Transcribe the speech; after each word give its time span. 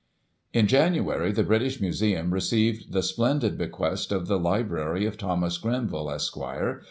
In 0.51 0.65
January, 0.65 1.31
the 1.31 1.43
British 1.43 1.79
Museum 1.79 2.33
received 2.33 2.91
the 2.91 3.03
splendid 3.03 3.55
be 3.55 3.67
quest 3.67 4.11
of 4.11 4.25
the 4.25 4.39
Library 4.39 5.05
of 5.05 5.15
Thomas 5.15 5.59
Grenville, 5.59 6.07
Esqre. 6.07 6.79